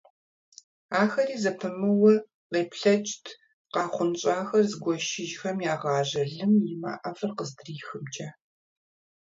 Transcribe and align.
Ахэри 1.01 1.35
зэпымыууэ 1.43 2.13
къеплъэкӀырт 2.51 3.25
къахъунщӀахэр 3.73 4.65
зыгуэшыжхэм 4.71 5.57
ягъажьэ 5.73 6.23
лым 6.31 6.53
и 6.71 6.75
мэ 6.81 6.91
ӀэфӀыр 7.01 7.31
къыздрихымкӀэ. 7.37 8.27